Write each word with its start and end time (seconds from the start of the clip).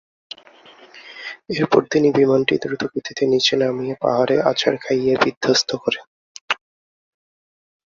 এরপর 1.51 1.81
তিনি 1.91 2.07
বিমানটি 2.11 2.53
দ্রুতগতিতে 2.63 3.23
নিচে 3.25 3.53
নামিয়ে 3.61 3.95
পাহাড়ে 4.03 4.35
আছাড় 4.51 4.77
খাইয়ে 4.83 5.13
বিধ্বস্ত 5.23 5.69
করেন। 5.83 6.05